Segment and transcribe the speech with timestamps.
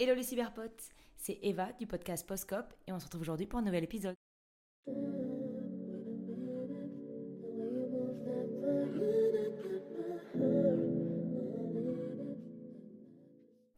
[0.00, 3.62] Hello les cyberpotes, c'est Eva du podcast Postcop et on se retrouve aujourd'hui pour un
[3.62, 4.14] nouvel épisode.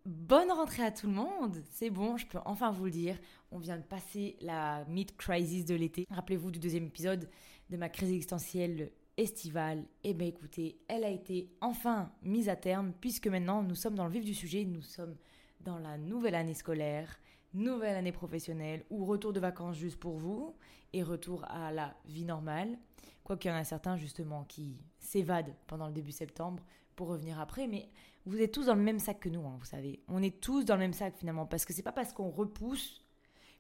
[0.05, 3.19] Bonne rentrée à tout le monde C'est bon, je peux enfin vous le dire.
[3.51, 6.05] On vient de passer la mid-crisis de l'été.
[6.11, 7.31] Rappelez-vous du deuxième épisode
[7.71, 9.87] de ma crise existentielle estivale.
[10.05, 14.05] Eh bien écoutez, elle a été enfin mise à terme puisque maintenant nous sommes dans
[14.05, 14.67] le vif du sujet.
[14.67, 15.17] Nous sommes
[15.61, 17.19] dans la nouvelle année scolaire,
[17.55, 20.55] nouvelle année professionnelle ou retour de vacances juste pour vous
[20.93, 22.79] et retour à la vie normale.
[23.25, 26.65] Quoiqu'il y en a certains justement qui s'évadent pendant le début septembre
[26.97, 27.89] pour revenir après, mais
[28.27, 30.03] vous êtes tous dans le même sac que nous, hein, vous savez.
[30.09, 33.05] On est tous dans le même sac finalement, parce que c'est pas parce qu'on repousse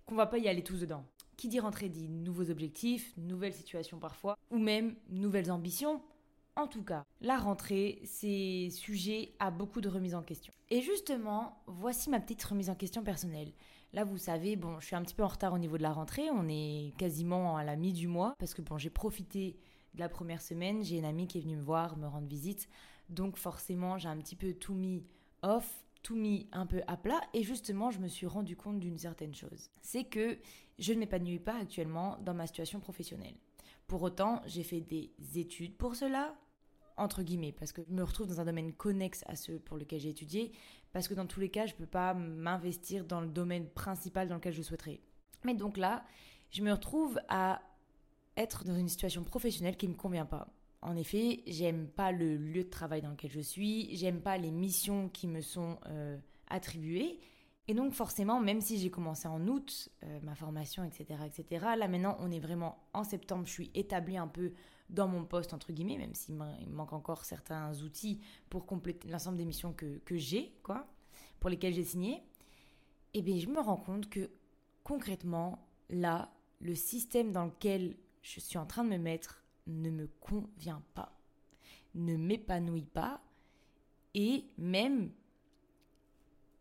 [0.06, 1.04] qu'on va pas y aller tous dedans.
[1.36, 6.02] Qui dit rentrée dit nouveaux objectifs, nouvelles situations parfois, ou même nouvelles ambitions.
[6.56, 10.52] En tout cas, la rentrée, c'est sujet à beaucoup de remises en question.
[10.68, 13.52] Et justement, voici ma petite remise en question personnelle.
[13.92, 15.92] Là, vous savez, bon, je suis un petit peu en retard au niveau de la
[15.92, 19.56] rentrée, on est quasiment à la mi du mois, parce que bon, j'ai profité
[19.94, 22.68] de la première semaine, j'ai une amie qui est venue me voir, me rendre visite,
[23.08, 25.04] donc forcément, j'ai un petit peu tout mis
[25.42, 28.98] off, tout mis un peu à plat et justement je me suis rendu compte d'une
[28.98, 29.70] certaine chose.
[29.82, 30.38] C'est que
[30.80, 33.34] je ne m'épanouis pas actuellement dans ma situation professionnelle.
[33.86, 36.34] Pour autant, j'ai fait des études pour cela,
[36.96, 40.00] entre guillemets, parce que je me retrouve dans un domaine connexe à ceux pour lequel
[40.00, 40.52] j'ai étudié,
[40.92, 44.28] parce que dans tous les cas, je ne peux pas m'investir dans le domaine principal
[44.28, 45.00] dans lequel je souhaiterais.
[45.44, 46.04] Mais donc là,
[46.50, 47.62] je me retrouve à
[48.36, 50.48] être dans une situation professionnelle qui ne me convient pas.
[50.82, 54.50] En effet, j'aime pas le lieu de travail dans lequel je suis, j'aime pas les
[54.50, 56.16] missions qui me sont euh,
[56.48, 57.20] attribuées.
[57.70, 61.86] Et donc forcément, même si j'ai commencé en août euh, ma formation, etc., etc., là
[61.86, 64.54] maintenant on est vraiment en septembre, je suis établie un peu
[64.88, 68.18] dans mon poste, entre guillemets, même s'il me manque encore certains outils
[68.48, 70.84] pour compléter l'ensemble des missions que, que j'ai, quoi,
[71.38, 72.14] pour lesquelles j'ai signé.
[73.14, 74.32] Et eh bien je me rends compte que
[74.82, 80.08] concrètement, là, le système dans lequel je suis en train de me mettre ne me
[80.18, 81.16] convient pas,
[81.94, 83.22] ne m'épanouit pas
[84.14, 85.12] et même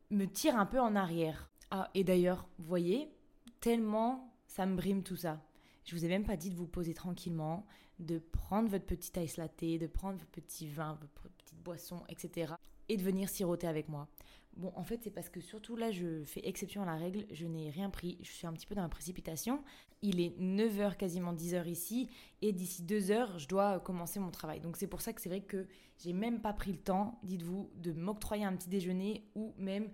[0.09, 1.49] me tire un peu en arrière.
[1.71, 3.11] Ah, et d'ailleurs, vous voyez,
[3.59, 5.41] tellement ça me brime tout ça.
[5.85, 7.65] Je vous ai même pas dit de vous poser tranquillement,
[7.99, 12.53] de prendre votre petit ice latte, de prendre votre petit vin, votre petite boisson, etc.
[12.89, 14.07] et de venir siroter avec moi.
[14.55, 17.45] Bon, en fait, c'est parce que surtout là, je fais exception à la règle, je
[17.45, 19.63] n'ai rien pris, je suis un petit peu dans la précipitation.
[20.01, 22.09] Il est 9h, quasiment 10h ici,
[22.41, 24.59] et d'ici 2h, je dois commencer mon travail.
[24.59, 25.67] Donc c'est pour ça que c'est vrai que
[25.97, 29.89] j'ai même pas pris le temps, dites-vous, de m'octroyer un petit déjeuner ou même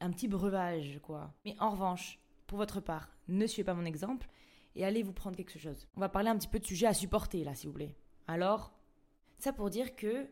[0.00, 1.34] un petit breuvage, quoi.
[1.44, 4.28] Mais en revanche, pour votre part, ne suivez pas mon exemple
[4.74, 5.88] et allez vous prendre quelque chose.
[5.96, 7.94] On va parler un petit peu de sujet à supporter là, s'il vous plaît.
[8.26, 8.72] Alors,
[9.38, 10.26] ça pour dire que,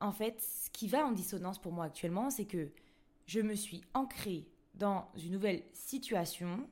[0.00, 2.70] en fait, ce qui va en dissonance pour moi actuellement, c'est que
[3.28, 6.66] je me suis ancrée dans une nouvelle situation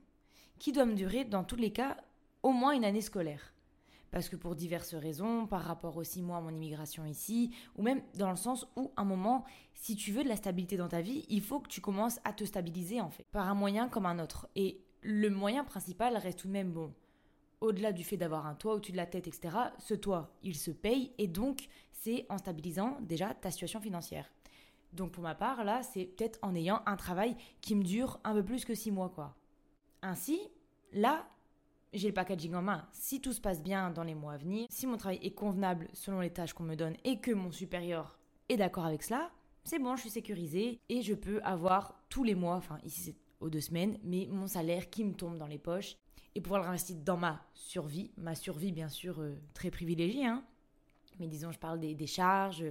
[0.59, 1.99] qui doit me durer, dans tous les cas,
[2.43, 3.53] au moins une année scolaire.
[4.11, 8.00] Parce que pour diverses raisons, par rapport aussi moi à mon immigration ici, ou même
[8.15, 11.27] dans le sens où, un moment, si tu veux de la stabilité dans ta vie,
[11.28, 14.19] il faut que tu commences à te stabiliser en fait, par un moyen comme un
[14.19, 14.49] autre.
[14.56, 16.95] Et le moyen principal reste tout de même bon.
[17.61, 20.71] Au-delà du fait d'avoir un toit au-dessus de la tête, etc., ce toit, il se
[20.71, 24.31] paye et donc c'est en stabilisant déjà ta situation financière.
[24.97, 28.33] Donc pour ma part, là, c'est peut-être en ayant un travail qui me dure un
[28.33, 29.37] peu plus que six mois, quoi.
[30.03, 30.41] Ainsi,
[30.93, 31.27] là,
[31.93, 32.89] j'ai le packaging en main.
[32.93, 35.89] Si tout se passe bien dans les mois à venir, si mon travail est convenable
[35.93, 38.19] selon les tâches qu'on me donne et que mon supérieur
[38.49, 39.31] est d'accord avec cela,
[39.65, 43.17] c'est bon, je suis sécurisée et je peux avoir tous les mois, enfin ici c'est
[43.41, 45.97] aux deux semaines, mais mon salaire qui me tombe dans les poches
[46.34, 50.45] et pouvoir le réinvestir dans ma survie, ma survie bien sûr euh, très privilégiée, hein,
[51.19, 52.65] mais disons, je parle des, charges,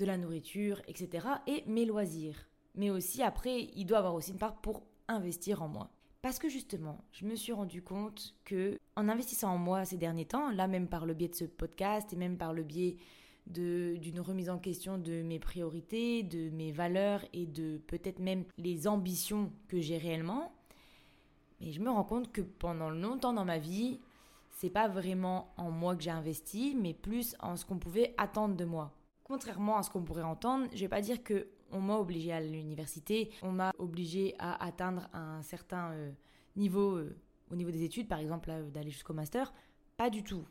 [0.00, 1.26] de la nourriture, etc.
[1.46, 2.48] Et mes loisirs.
[2.74, 5.90] Mais aussi, après, il doit avoir aussi une part pour investir en moi.
[6.22, 10.26] Parce que justement, je me suis rendu compte que en investissant en moi ces derniers
[10.26, 12.96] temps, là même par le biais de ce podcast et même par le biais
[13.46, 18.86] d'une remise en question de mes priorités, de mes valeurs et de peut-être même les
[18.86, 20.52] ambitions que j'ai réellement,
[21.60, 24.00] mais je me rends compte que pendant longtemps dans ma vie,
[24.50, 28.56] c'est pas vraiment en moi que j'ai investi, mais plus en ce qu'on pouvait attendre
[28.56, 28.94] de moi.
[29.30, 32.40] Contrairement à ce qu'on pourrait entendre, je vais pas dire que on m'a obligé à
[32.40, 36.10] l'université, on m'a obligé à atteindre un certain euh,
[36.56, 37.16] niveau euh,
[37.48, 39.54] au niveau des études, par exemple d'aller jusqu'au master.
[39.96, 40.44] Pas du tout.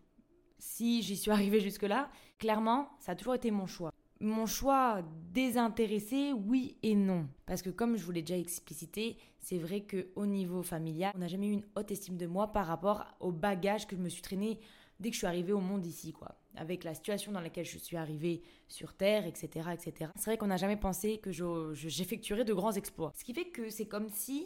[0.60, 3.92] Si j'y suis arrivée jusque-là, clairement, ça a toujours été mon choix.
[4.22, 5.02] Mon choix
[5.34, 7.28] désintéressé, oui et non.
[7.48, 11.28] Parce que comme je vous l'ai déjà explicité, c'est vrai qu'au niveau familial, on n'a
[11.28, 14.22] jamais eu une haute estime de moi par rapport au bagage que je me suis
[14.22, 14.58] traîné
[15.02, 16.39] dès que je suis arrivée au monde ici, quoi.
[16.56, 19.70] Avec la situation dans laquelle je suis arrivée sur Terre, etc.
[19.74, 20.12] etc.
[20.16, 21.32] C'est vrai qu'on n'a jamais pensé que
[21.74, 23.14] j'effectuerais de grands exploits.
[23.16, 24.46] Ce qui fait que c'est comme si,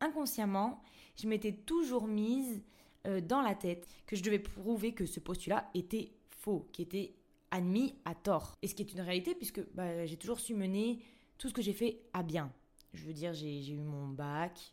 [0.00, 0.82] inconsciemment,
[1.16, 2.62] je m'étais toujours mise
[3.06, 7.14] euh, dans la tête que je devais prouver que ce postulat était faux, qui était
[7.50, 8.56] admis à tort.
[8.62, 11.00] Et ce qui est une réalité puisque bah, j'ai toujours su mener
[11.38, 12.52] tout ce que j'ai fait à bien.
[12.94, 14.72] Je veux dire, j'ai eu mon bac.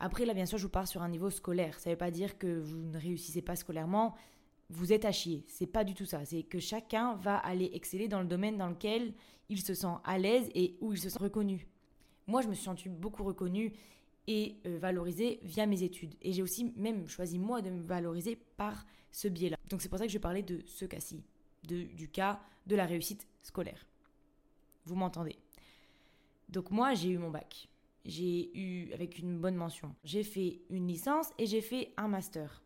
[0.00, 1.78] Après, là, bien sûr, je vous pars sur un niveau scolaire.
[1.78, 4.14] Ça ne veut pas dire que vous ne réussissez pas scolairement,
[4.70, 5.44] vous êtes à chier.
[5.48, 6.24] C'est pas du tout ça.
[6.24, 9.14] C'est que chacun va aller exceller dans le domaine dans lequel
[9.48, 11.66] il se sent à l'aise et où il se sent reconnu.
[12.26, 13.72] Moi, je me suis sentie beaucoup reconnue
[14.26, 16.14] et euh, valorisée via mes études.
[16.22, 19.56] Et j'ai aussi même choisi moi de me valoriser par ce biais-là.
[19.68, 21.22] Donc c'est pour ça que je parlais de ce cas-ci,
[21.62, 23.86] du cas de la réussite scolaire.
[24.86, 25.36] Vous m'entendez?
[26.48, 27.68] Donc moi, j'ai eu mon bac.
[28.04, 29.94] J'ai eu avec une bonne mention.
[30.04, 32.62] J'ai fait une licence et j'ai fait un master.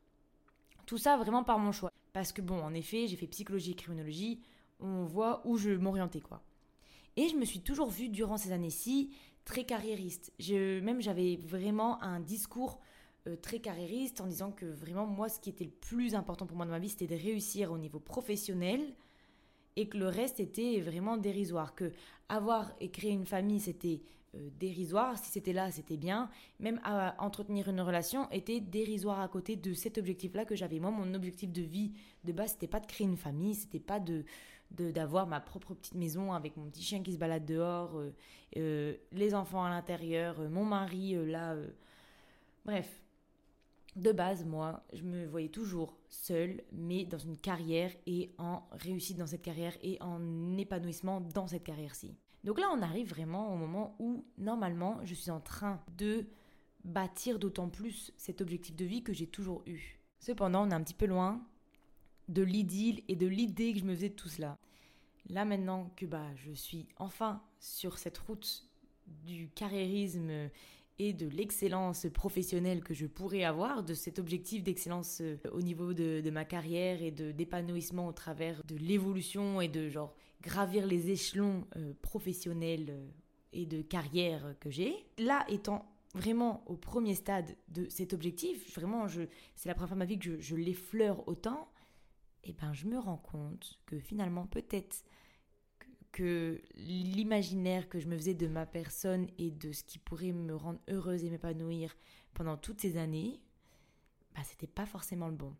[0.88, 1.92] Tout ça vraiment par mon choix.
[2.14, 4.40] Parce que bon, en effet, j'ai fait psychologie et criminologie.
[4.80, 6.42] On voit où je m'orientais quoi.
[7.16, 9.10] Et je me suis toujours vue durant ces années-ci
[9.44, 10.32] très carriériste.
[10.38, 12.80] Je, même j'avais vraiment un discours
[13.26, 16.56] euh, très carriériste en disant que vraiment moi ce qui était le plus important pour
[16.56, 18.80] moi dans ma vie c'était de réussir au niveau professionnel
[19.76, 21.74] et que le reste était vraiment dérisoire.
[21.74, 21.92] Que
[22.30, 24.00] avoir et créer une famille c'était
[24.34, 26.30] euh, dérisoire, si c'était là c'était bien,
[26.60, 30.78] même à entretenir une relation était dérisoire à côté de cet objectif-là que j'avais.
[30.80, 31.92] Moi mon objectif de vie
[32.24, 34.24] de base c'était pas de créer une famille, c'était pas de
[34.70, 38.10] d'avoir ma propre petite maison avec mon petit chien qui se balade dehors, euh,
[38.58, 41.56] euh, les enfants à l'intérieur, mon mari là.
[42.66, 43.02] Bref,
[44.02, 49.18] de base, moi, je me voyais toujours seule, mais dans une carrière et en réussite
[49.18, 52.14] dans cette carrière et en épanouissement dans cette carrière-ci.
[52.44, 56.26] Donc là, on arrive vraiment au moment où, normalement, je suis en train de
[56.84, 60.00] bâtir d'autant plus cet objectif de vie que j'ai toujours eu.
[60.20, 61.44] Cependant, on est un petit peu loin
[62.28, 64.58] de l'idylle et de l'idée que je me faisais de tout cela.
[65.28, 68.66] Là maintenant que bah, je suis enfin sur cette route
[69.06, 70.50] du carriérisme
[70.98, 75.94] et de l'excellence professionnelle que je pourrais avoir, de cet objectif d'excellence euh, au niveau
[75.94, 81.10] de, ma carrière et de d'épanouissement au travers de l'évolution et de genre gravir les
[81.10, 83.08] échelons euh, professionnels euh,
[83.52, 84.94] et de carrière que j'ai.
[85.18, 90.00] Là étant vraiment au premier stade de cet objectif, vraiment c'est la première fois de
[90.00, 91.68] ma vie que je, je l'effleure autant
[92.44, 95.04] et eh ben je me rends compte que finalement peut-être
[96.12, 100.54] que l'imaginaire que je me faisais de ma personne et de ce qui pourrait me
[100.54, 101.94] rendre heureuse et m'épanouir
[102.34, 103.40] pendant toutes ces années,
[104.34, 105.54] bah c'était pas forcément le bon.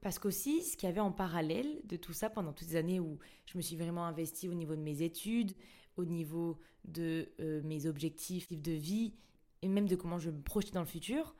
[0.00, 3.00] Parce qu'aussi, ce qu'il y avait en parallèle de tout ça pendant toutes ces années
[3.00, 5.52] où je me suis vraiment investie au niveau de mes études,
[5.96, 9.14] au niveau de euh, mes objectifs de vie
[9.62, 11.34] et même de comment je me projetais dans le futur,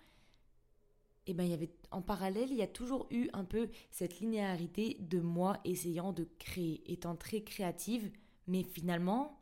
[1.28, 3.68] et eh ben il y avait en parallèle, il y a toujours eu un peu
[3.90, 8.10] cette linéarité de moi essayant de créer, étant très créative,
[8.48, 9.40] mais finalement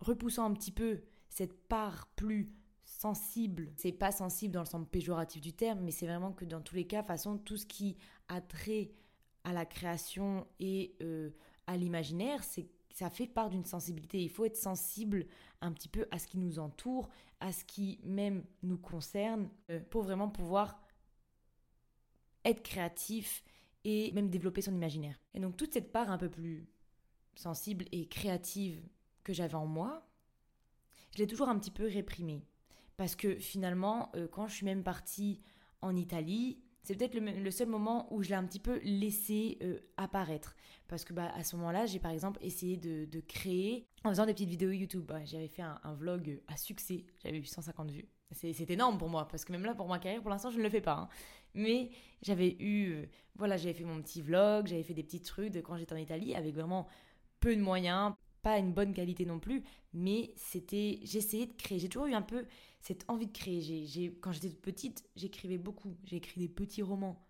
[0.00, 2.52] repoussant un petit peu cette part plus
[2.84, 3.70] sensible.
[3.76, 6.74] C'est pas sensible dans le sens péjoratif du terme, mais c'est vraiment que dans tous
[6.74, 7.96] les cas, façon tout ce qui
[8.28, 8.92] a trait
[9.44, 11.30] à la création et euh,
[11.66, 14.20] à l'imaginaire, c'est ça fait part d'une sensibilité.
[14.20, 15.26] Il faut être sensible
[15.60, 17.08] un petit peu à ce qui nous entoure,
[17.38, 20.82] à ce qui même nous concerne, euh, pour vraiment pouvoir
[22.44, 23.44] être créatif
[23.84, 25.20] et même développer son imaginaire.
[25.34, 26.68] Et donc toute cette part un peu plus
[27.38, 28.82] sensible et créative
[29.22, 30.06] que j'avais en moi,
[31.12, 32.44] je l'ai toujours un petit peu réprimée.
[32.96, 35.40] Parce que finalement, euh, quand je suis même partie
[35.80, 39.78] en Italie, c'est peut-être le, seul moment où je l'ai un petit peu laissé euh,
[39.96, 40.56] apparaître.
[40.88, 44.32] Parce que bah, à ce moment-là, j'ai par exemple essayé de, créer en faisant des
[44.32, 45.04] petites vidéos YouTube.
[45.06, 48.08] Bah, j'avais fait un, vlog à succès, j'avais eu 150 vues.
[48.32, 50.62] C'est énorme pour moi, parce que même là, pour ma carrière, pour l'instant, je ne
[50.62, 50.96] le fais pas.
[50.96, 51.08] Hein.
[51.54, 51.90] Mais
[52.22, 55.60] j'avais eu, euh, voilà, j'avais fait mon petit vlog, j'avais fait des petits trucs de
[55.60, 56.88] quand j'étais en Italie, avec vraiment
[57.40, 61.78] peu de moyens, pas une bonne qualité non plus, mais c'était, j'essayais de créer.
[61.78, 62.46] J'ai toujours eu un peu
[62.80, 63.60] cette envie de créer.
[63.86, 65.96] J'ai, quand j'étais petite, j'écrivais beaucoup.
[66.04, 67.24] J'ai écrit des petits romans,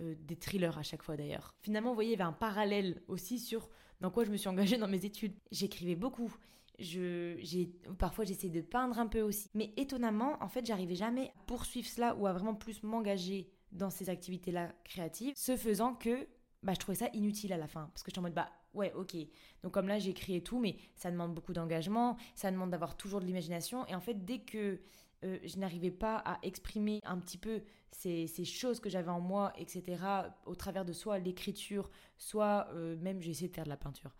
[0.00, 1.54] euh, des thrillers à chaque fois d'ailleurs.
[1.62, 3.68] Finalement, vous voyez, il y avait un parallèle aussi sur
[4.00, 5.34] dans quoi je me suis engagée dans mes études.
[5.50, 6.34] J'écrivais beaucoup.
[6.78, 9.48] J'ai, parfois j'essayais de peindre un peu aussi.
[9.54, 13.90] Mais étonnamment, en fait, j'arrivais jamais à poursuivre cela ou à vraiment plus m'engager dans
[13.90, 16.26] ces activités-là créatives, ce faisant que
[16.62, 17.88] bah, je trouvais ça inutile à la fin.
[17.92, 19.16] Parce que je suis en mode, bah ouais, ok.
[19.62, 23.20] Donc comme là, j'ai créé tout, mais ça demande beaucoup d'engagement, ça demande d'avoir toujours
[23.20, 23.86] de l'imagination.
[23.86, 24.80] Et en fait, dès que
[25.24, 29.20] euh, je n'arrivais pas à exprimer un petit peu ces, ces choses que j'avais en
[29.20, 30.02] moi, etc.,
[30.46, 34.10] au travers de soit l'écriture, soit euh, même, j'ai essayé de faire de la peinture,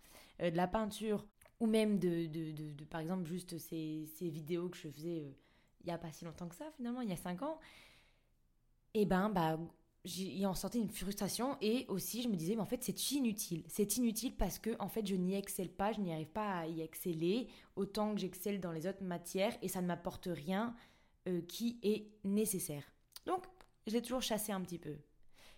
[0.41, 1.25] euh, de la peinture,
[1.59, 5.37] ou même de, de, de, par exemple, juste ces, ces, vidéos que je faisais
[5.81, 7.59] il n'y a pas si longtemps que ça, finalement, il y a cinq ans,
[8.93, 9.59] et eh ben, bah,
[10.05, 13.63] j'y en sentais une frustration et aussi je me disais mais en fait c'est inutile.
[13.67, 16.67] C'est inutile parce que en fait je n'y excelle pas je n'y arrive pas à
[16.67, 20.75] y exceller autant que j'excelle dans les autres matières et ça ne m'apporte rien
[21.27, 22.83] euh, qui est nécessaire.
[23.25, 23.45] Donc
[23.87, 24.95] je l'ai toujours chassé un petit peu.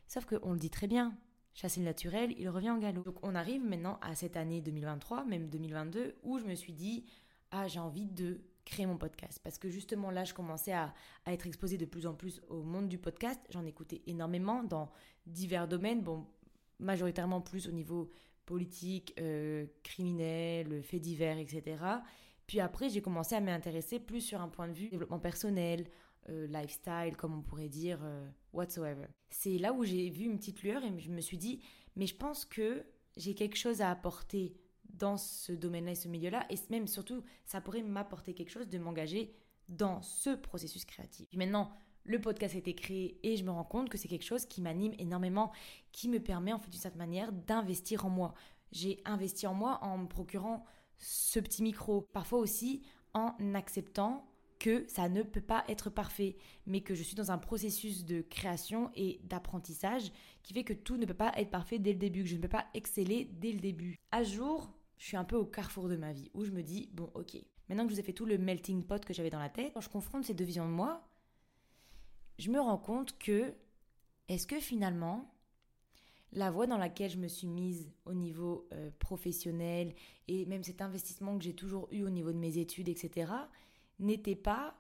[0.08, 1.18] Sauf qu'on le dit très bien
[1.54, 3.04] chasser le naturel il revient en galop.
[3.04, 7.06] Donc on arrive maintenant à cette année 2023 même 2022 où je me suis dit
[7.50, 9.40] ah j'ai envie de créer mon podcast.
[9.44, 10.94] Parce que justement là, je commençais à,
[11.28, 13.40] être exposée de plus en plus au monde du podcast.
[13.50, 14.92] J'en écoutais énormément dans
[15.26, 16.26] divers domaines, bon,
[16.80, 18.10] majoritairement plus au niveau
[18.46, 21.78] politique, euh, criminel, faits divers, etc.
[22.48, 25.88] Puis après, j'ai commencé à m'intéresser plus sur un point de vue développement personnel,
[26.30, 29.06] euh, lifestyle, comme on pourrait dire, euh, whatsoever.
[29.30, 31.62] C'est là où j'ai vu une petite lueur et je me suis dit,
[31.96, 32.86] mais je pense que
[33.18, 34.56] j'ai quelque chose à apporter
[34.98, 36.46] dans ce domaine-là et ce milieu-là.
[36.50, 39.34] Et même surtout, ça pourrait m'apporter quelque chose de m'engager
[39.70, 41.28] dans ce processus créatif.
[41.34, 41.72] maintenant,
[42.08, 44.62] le podcast a été créé et je me rends compte que c'est quelque chose qui
[44.62, 45.52] m'anime énormément,
[45.92, 48.36] qui me permet en fait d'une certaine manière d'investir en moi.
[48.72, 50.64] J'ai investi en moi en me procurant
[50.98, 52.84] ce petit micro, parfois aussi
[53.14, 57.38] en acceptant que ça ne peut pas être parfait, mais que je suis dans un
[57.38, 60.12] processus de création et d'apprentissage
[60.44, 62.42] qui fait que tout ne peut pas être parfait dès le début, que je ne
[62.42, 63.98] peux pas exceller dès le début.
[64.12, 66.90] À jour, je suis un peu au carrefour de ma vie où je me dis
[66.94, 67.38] bon, ok,
[67.70, 69.74] maintenant que je vous ai fait tout le melting pot que j'avais dans la tête,
[69.74, 71.08] quand je confronte ces deux visions de moi,
[72.40, 73.54] je me rends compte que
[74.28, 75.32] est-ce que finalement
[76.32, 79.96] la voie dans laquelle je me suis mise au niveau euh, professionnel
[80.28, 83.32] et même cet investissement que j'ai toujours eu au niveau de mes études, etc.,
[84.00, 84.76] n'était pas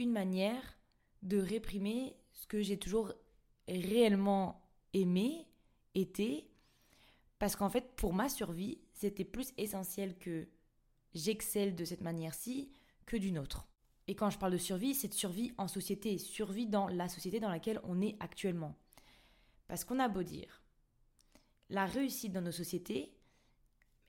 [0.00, 0.78] une manière
[1.22, 3.12] de réprimer ce que j'ai toujours
[3.68, 5.46] réellement aimé,
[5.94, 6.50] été,
[7.38, 10.46] parce qu'en fait, pour ma survie, c'était plus essentiel que
[11.14, 12.70] j'excelle de cette manière-ci
[13.06, 13.66] que d'une autre.
[14.08, 17.40] Et quand je parle de survie, c'est de survie en société, survie dans la société
[17.40, 18.76] dans laquelle on est actuellement.
[19.68, 20.62] Parce qu'on a beau dire,
[21.70, 23.16] la réussite dans nos sociétés,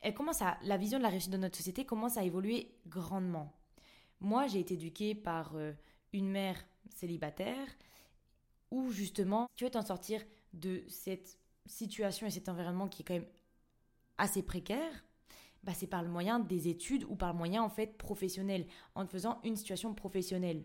[0.01, 3.55] elle commence à, la vision de la réussite dans notre société commence à évoluer grandement.
[4.19, 5.71] Moi, j'ai été éduquée par euh,
[6.11, 7.67] une mère célibataire
[8.71, 10.21] où justement, tu veux t'en sortir
[10.51, 13.27] de cette situation et cet environnement qui est quand même
[14.21, 15.03] assez précaire,
[15.63, 19.05] bah c'est par le moyen des études ou par le moyen en fait professionnel, en
[19.07, 20.63] faisant une situation professionnelle.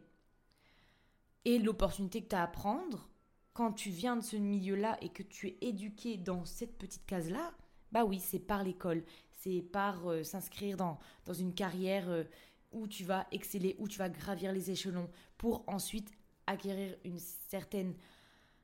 [1.46, 3.08] Et l'opportunité que tu as à prendre,
[3.54, 7.54] quand tu viens de ce milieu-là et que tu es éduqué dans cette petite case-là,
[7.92, 12.24] bah oui, c'est par l'école, c'est par euh, s'inscrire dans, dans une carrière euh,
[12.72, 15.08] où tu vas exceller, où tu vas gravir les échelons
[15.38, 16.10] pour ensuite
[16.46, 17.94] acquérir une certaine,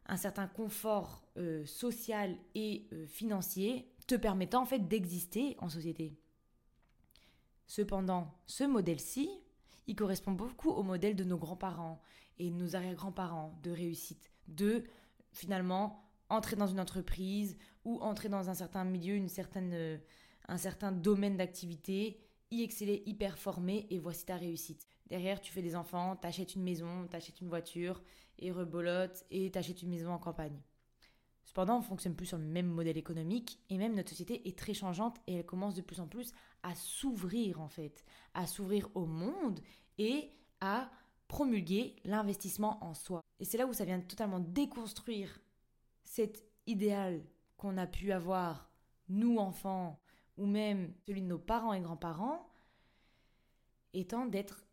[0.07, 6.17] un certain confort euh, social et financier te permettant en fait d'exister en société.
[7.67, 9.31] Cependant, ce modèle-ci,
[9.87, 12.01] il correspond beaucoup au modèle de nos grands-parents
[12.39, 14.85] et nos arrière-grands-parents de réussite, de
[15.33, 20.01] finalement entrer dans une entreprise ou entrer dans un certain milieu, une certaine,
[20.49, 24.87] un certain domaine d'activité, y exceller, y performer et voici ta réussite.
[25.09, 28.03] Derrière, tu fais des enfants, t'achètes une maison, t'achètes une voiture
[28.39, 30.61] et rebolote et t'achètes une maison en campagne.
[31.45, 34.57] Cependant, on ne fonctionne plus sur le même modèle économique et même notre société est
[34.57, 36.33] très changeante et elle commence de plus en plus
[36.63, 39.61] à s'ouvrir en fait, à s'ouvrir au monde
[39.99, 40.31] et
[40.61, 40.91] à
[41.29, 43.23] promulguer l'investissement en soi.
[43.41, 45.41] Et c'est là où ça vient totalement déconstruire
[46.05, 47.25] cet idéal
[47.57, 48.71] qu'on a pu avoir,
[49.09, 50.01] nous enfants,
[50.37, 52.49] ou même celui de nos parents et grands-parents,
[53.93, 54.65] étant d'être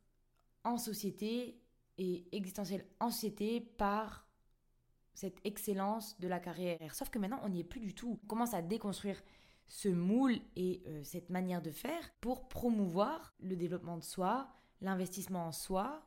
[0.63, 1.59] en société
[1.97, 4.28] et existentiel en société par
[5.13, 6.93] cette excellence de la carrière.
[6.95, 8.19] Sauf que maintenant, on n'y est plus du tout.
[8.23, 9.21] On commence à déconstruire
[9.67, 14.49] ce moule et euh, cette manière de faire pour promouvoir le développement de soi,
[14.81, 16.01] l'investissement en soi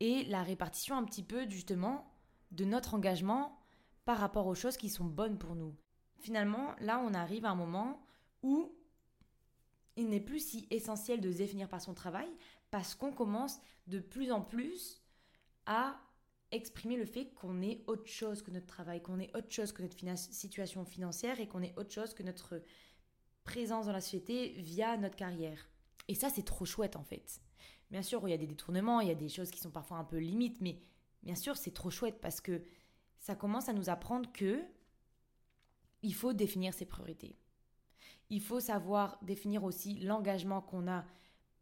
[0.00, 2.10] et la répartition un petit peu justement
[2.52, 3.60] de notre engagement
[4.04, 5.74] par rapport aux choses qui sont bonnes pour nous.
[6.18, 8.00] Finalement, là, on arrive à un moment
[8.42, 8.72] où
[9.96, 12.28] il n'est plus si essentiel de se définir par son travail
[12.70, 15.02] parce qu'on commence de plus en plus
[15.66, 16.00] à
[16.56, 19.82] exprimer le fait qu'on est autre chose que notre travail, qu'on est autre chose que
[19.82, 22.62] notre situation financière et qu'on est autre chose que notre
[23.44, 25.68] présence dans la société via notre carrière.
[26.08, 27.40] Et ça, c'est trop chouette en fait.
[27.90, 29.98] Bien sûr, il y a des détournements, il y a des choses qui sont parfois
[29.98, 30.80] un peu limites, mais
[31.22, 32.62] bien sûr, c'est trop chouette parce que
[33.20, 34.60] ça commence à nous apprendre que
[36.02, 37.36] il faut définir ses priorités.
[38.28, 41.04] Il faut savoir définir aussi l'engagement qu'on a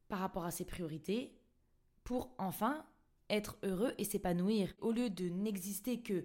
[0.08, 1.38] par rapport à ses priorités
[2.04, 2.84] pour enfin
[3.30, 4.74] être heureux et s'épanouir.
[4.80, 6.24] Au lieu de n'exister que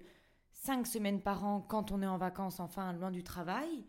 [0.51, 3.85] cinq semaines par an quand on est en vacances, enfin loin du travail,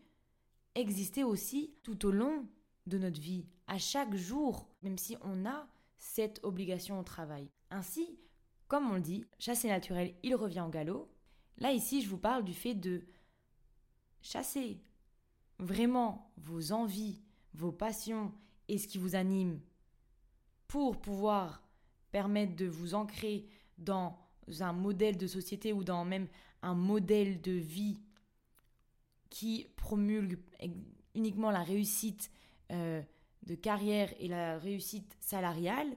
[0.74, 2.46] exister aussi tout au long
[2.86, 7.50] de notre vie, à chaque jour, même si on a cette obligation au travail.
[7.70, 8.18] Ainsi,
[8.68, 11.10] comme on le dit, chasser naturel, il revient en galop.
[11.58, 13.04] Là, ici, je vous parle du fait de
[14.22, 14.82] chasser
[15.58, 17.22] vraiment vos envies,
[17.54, 18.32] vos passions
[18.68, 19.60] et ce qui vous anime
[20.68, 21.62] pour pouvoir
[22.12, 23.46] permettre de vous ancrer
[23.78, 24.18] dans
[24.60, 26.28] un modèle de société ou dans même
[26.62, 28.00] un modèle de vie
[29.30, 30.38] qui promulgue
[31.14, 32.30] uniquement la réussite
[32.72, 33.02] euh,
[33.44, 35.96] de carrière et la réussite salariale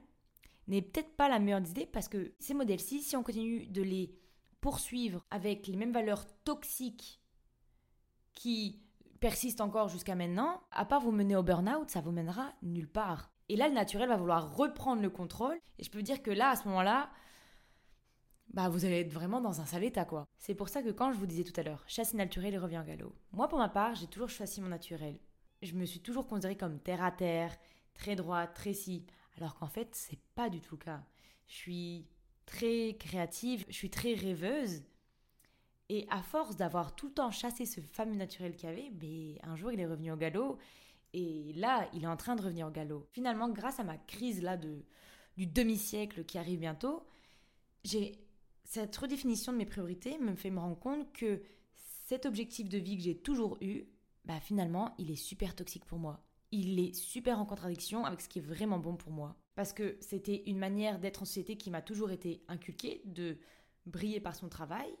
[0.68, 4.14] n'est peut-être pas la meilleure idée parce que ces modèles-ci, si on continue de les
[4.60, 7.20] poursuivre avec les mêmes valeurs toxiques
[8.32, 8.80] qui
[9.20, 13.33] persistent encore jusqu'à maintenant, à part vous mener au burn-out, ça vous mènera nulle part.
[13.48, 15.58] Et là, le naturel va vouloir reprendre le contrôle.
[15.78, 17.10] Et je peux dire que là, à ce moment-là,
[18.52, 20.26] bah vous allez être vraiment dans un sale état quoi.
[20.38, 22.78] C'est pour ça que quand je vous disais tout à l'heure, chasser naturel et revient
[22.78, 23.14] au galop.
[23.32, 25.18] Moi pour ma part, j'ai toujours choisi mon naturel.
[25.62, 27.56] Je me suis toujours considérée comme terre à terre,
[27.94, 29.06] très droite, très si,
[29.38, 31.02] alors qu'en fait, c'est pas du tout le cas.
[31.48, 32.06] Je suis
[32.46, 34.82] très créative, je suis très rêveuse.
[35.88, 39.38] Et à force d'avoir tout le temps chassé ce fameux naturel qu'il y avait, mais
[39.42, 40.58] un jour il est revenu au galop.
[41.16, 43.06] Et là, il est en train de revenir au galop.
[43.12, 44.84] Finalement, grâce à ma crise là de,
[45.36, 47.06] du demi-siècle qui arrive bientôt,
[47.84, 48.18] j'ai
[48.64, 51.40] cette redéfinition de mes priorités me fait me rendre compte que
[52.06, 53.84] cet objectif de vie que j'ai toujours eu,
[54.24, 56.20] bah finalement, il est super toxique pour moi.
[56.50, 59.36] Il est super en contradiction avec ce qui est vraiment bon pour moi.
[59.54, 63.38] Parce que c'était une manière d'être en société qui m'a toujours été inculquée, de
[63.86, 64.92] briller par son travail.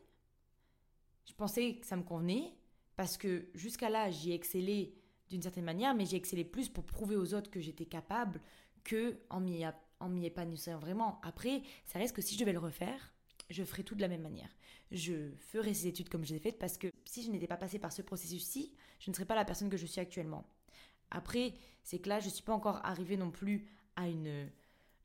[1.26, 2.52] Je pensais que ça me convenait,
[2.94, 4.94] parce que jusqu'à là, j'y excellais
[5.30, 8.40] d'une certaine manière, mais j'y excellais plus pour prouver aux autres que j'étais capable
[8.82, 11.20] que en m'y épanouissant vraiment.
[11.22, 13.14] Après, ça reste que si je devais le refaire,
[13.50, 14.54] je ferai tout de la même manière.
[14.90, 17.56] Je ferai ces études comme je les ai faites parce que si je n'étais pas
[17.56, 20.44] passée par ce processus-ci, je ne serais pas la personne que je suis actuellement.
[21.10, 23.66] Après, c'est que là, je ne suis pas encore arrivée non plus
[23.96, 24.48] à une,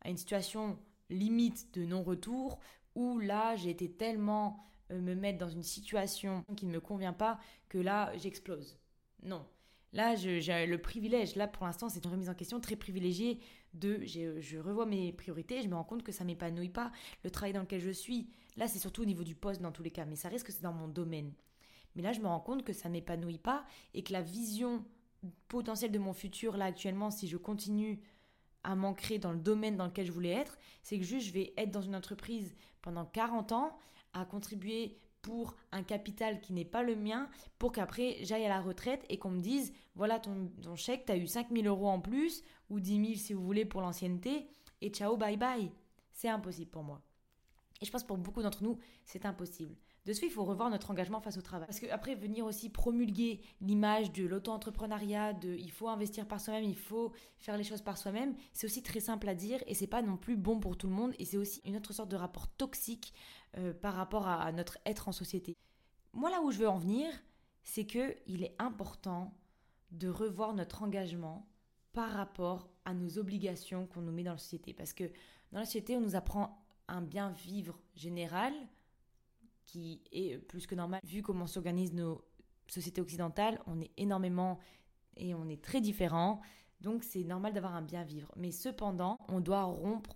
[0.02, 2.60] à une situation limite de non-retour
[2.96, 7.14] où là, j'ai été tellement euh, me mettre dans une situation qui ne me convient
[7.14, 8.78] pas que là, j'explose.
[9.24, 9.46] Non.
[9.92, 13.40] Là, j'ai le privilège, là pour l'instant, c'est une remise en question très privilégiée
[13.74, 16.92] de je revois mes priorités, je me rends compte que ça m'épanouit pas,
[17.24, 18.30] le travail dans lequel je suis.
[18.56, 20.52] Là, c'est surtout au niveau du poste dans tous les cas, mais ça risque que
[20.52, 21.34] c'est dans mon domaine.
[21.96, 24.86] Mais là, je me rends compte que ça m'épanouit pas et que la vision
[25.48, 28.00] potentielle de mon futur, là actuellement, si je continue
[28.64, 31.54] à m'ancrer dans le domaine dans lequel je voulais être, c'est que juste je vais
[31.58, 33.78] être dans une entreprise pendant 40 ans
[34.14, 38.62] à contribuer pour un capital qui n'est pas le mien pour qu'après j'aille à la
[38.62, 42.44] retraite et qu'on me dise voilà ton, chèque, tu as eu 5000 euros en plus
[42.70, 44.48] ou 10 000 si vous voulez pour l'ancienneté
[44.82, 45.72] et ciao bye bye.
[46.14, 47.02] C'est impossible pour moi.
[47.82, 49.76] Et je pense pour beaucoup d'entre nous, c'est impossible.
[50.06, 51.68] De ce fait, il faut revoir notre engagement face au travail.
[51.68, 56.76] Parce qu'après, venir aussi promulguer l'image de l'auto-entrepreneuriat, de il faut investir par soi-même, il
[56.76, 60.02] faut faire les choses par soi-même, c'est aussi très simple à dire et c'est pas
[60.02, 62.48] non plus bon pour tout le monde et c'est aussi une autre sorte de rapport
[62.48, 63.14] toxique
[63.58, 65.58] euh, par rapport à, notre être en société.
[66.14, 67.12] Moi, là où je veux en venir,
[67.64, 69.34] c'est que il est important
[69.92, 71.48] de revoir notre engagement
[71.94, 74.74] par rapport à nos obligations qu'on nous met dans la société.
[74.74, 75.06] Parce que
[75.52, 78.54] dans la société, on nous apprend un bien vivre général
[79.66, 81.02] qui est plus que normal.
[81.04, 82.24] Vu comment s'organisent nos
[82.68, 84.60] sociétés occidentales, on est énormément
[85.18, 86.42] et on est très différents.
[86.82, 88.32] Donc c'est normal d'avoir un bien vivre.
[88.36, 90.16] Mais cependant, on doit rompre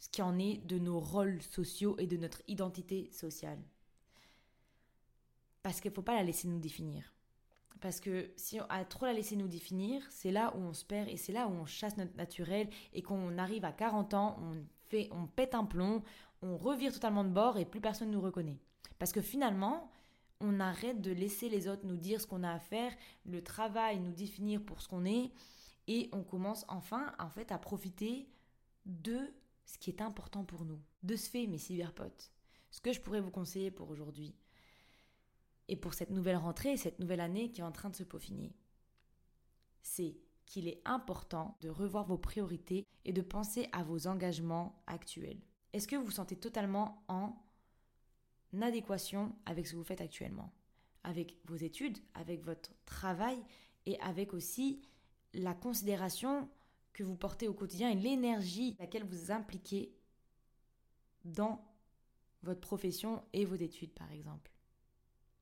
[0.00, 3.58] ce qui en est de nos rôles sociaux et de notre identité sociale.
[5.62, 7.14] Parce qu'il ne faut pas la laisser nous définir.
[7.80, 10.84] Parce que si on a trop la laisser nous définir, c'est là où on se
[10.84, 14.38] perd et c'est là où on chasse notre naturel et qu'on arrive à 40 ans,
[14.42, 16.02] on, fait, on pète un plomb,
[16.42, 18.58] on revire totalement de bord et plus personne ne nous reconnaît.
[18.98, 19.90] Parce que finalement,
[20.40, 22.92] on arrête de laisser les autres nous dire ce qu'on a à faire,
[23.24, 25.30] le travail nous définir pour ce qu'on est
[25.86, 28.28] et on commence enfin en fait à profiter
[28.86, 29.18] de
[29.70, 30.80] ce qui est important pour nous.
[31.04, 32.32] De ce fait, mes cyberpotes,
[32.72, 34.34] ce que je pourrais vous conseiller pour aujourd'hui
[35.68, 38.52] et pour cette nouvelle rentrée, cette nouvelle année qui est en train de se peaufiner,
[39.80, 45.40] c'est qu'il est important de revoir vos priorités et de penser à vos engagements actuels.
[45.72, 47.36] Est-ce que vous vous sentez totalement en
[48.60, 50.52] adéquation avec ce que vous faites actuellement?
[51.04, 53.40] Avec vos études, avec votre travail
[53.86, 54.82] et avec aussi
[55.32, 56.48] la considération
[56.92, 59.92] que vous portez au quotidien et l'énergie laquelle vous impliquez
[61.24, 61.64] dans
[62.42, 64.50] votre profession et vos études, par exemple.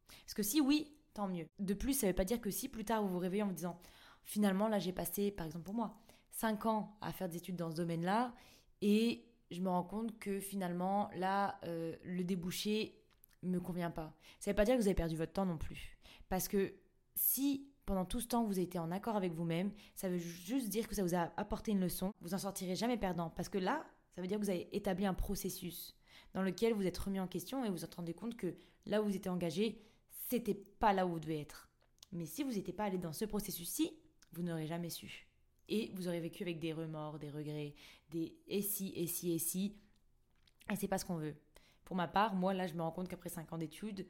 [0.08, 1.46] Parce que si oui, tant mieux.
[1.58, 3.48] De plus, ça ne veut pas dire que si plus tard vous vous réveillez en
[3.48, 3.80] vous disant
[4.22, 5.98] finalement, là j'ai passé, par exemple pour moi,
[6.32, 8.34] 5 ans à faire des études dans ce domaine-là
[8.82, 13.00] et je me rends compte que finalement, là, euh, le débouché
[13.42, 14.14] me convient pas.
[14.40, 15.98] Ça ne veut pas dire que vous avez perdu votre temps non plus.
[16.28, 16.74] Parce que
[17.14, 19.72] si pendant tout ce temps, vous été en accord avec vous-même.
[19.94, 22.12] Ça veut juste dire que ça vous a apporté une leçon.
[22.20, 23.30] Vous en sortirez jamais perdant.
[23.30, 23.82] Parce que là,
[24.14, 25.96] ça veut dire que vous avez établi un processus.
[26.34, 29.06] dans lequel vous êtes remis en question et vous vous rendez compte que là où
[29.06, 31.70] vous étiez engagé, c'était pas là où vous devez être.
[32.12, 33.90] Mais si vous n'étiez pas allé dans ce processus-ci,
[34.32, 35.26] vous n'aurez jamais su.
[35.70, 37.74] Et vous aurez vécu avec des remords, des regrets,
[38.10, 39.78] des et si, et si, et si.
[40.70, 41.36] Et c'est pas ce qu'on veut.
[41.86, 44.06] Pour ma part, moi, là, je me rends compte qu'après 5 ans d'études,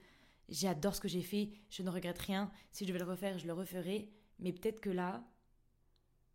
[0.48, 2.50] j'adore ce que j'ai fait, je ne regrette rien.
[2.72, 4.10] Si je devais le refaire, je le referai.
[4.38, 5.28] Mais peut-être que là,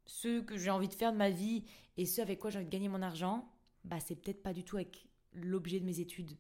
[0.05, 1.63] ce que j'ai envie de faire de ma vie
[1.97, 3.49] et ce avec quoi j'ai envie de gagner mon argent,
[3.83, 6.37] bah c'est peut-être pas du tout avec l'objet de mes études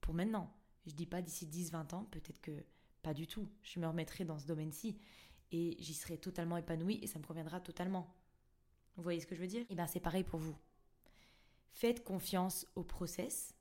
[0.00, 0.54] pour maintenant.
[0.86, 2.64] Je dis pas d'ici 10, 20 ans, peut-être que
[3.02, 3.48] pas du tout.
[3.62, 4.98] Je me remettrai dans ce domaine-ci
[5.52, 8.14] et j'y serai totalement épanouie et ça me conviendra totalement.
[8.96, 9.62] Vous voyez ce que je veux dire?
[9.62, 10.56] Et eh bien c'est pareil pour vous.
[11.72, 13.54] Faites confiance au process.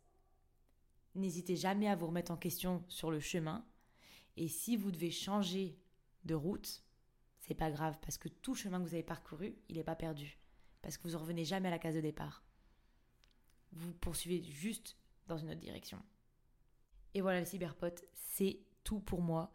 [1.19, 3.65] N'hésitez jamais à vous remettre en question sur le chemin.
[4.37, 5.77] Et si vous devez changer
[6.23, 6.83] de route,
[7.41, 10.39] c'est pas grave parce que tout chemin que vous avez parcouru, il n'est pas perdu.
[10.81, 12.43] Parce que vous ne revenez jamais à la case de départ.
[13.73, 14.95] Vous poursuivez juste
[15.27, 16.01] dans une autre direction.
[17.13, 19.51] Et voilà le cyberpote, c'est tout pour moi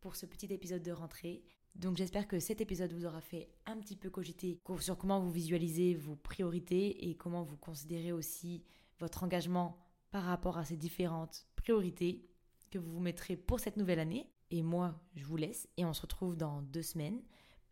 [0.00, 1.44] pour ce petit épisode de rentrée.
[1.74, 5.30] Donc j'espère que cet épisode vous aura fait un petit peu cogiter sur comment vous
[5.30, 8.64] visualisez vos priorités et comment vous considérez aussi
[8.98, 9.78] votre engagement
[10.12, 12.24] par rapport à ces différentes priorités
[12.70, 14.30] que vous vous mettrez pour cette nouvelle année.
[14.50, 17.22] Et moi, je vous laisse et on se retrouve dans deux semaines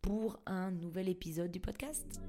[0.01, 2.19] pour un nouvel épisode du podcast.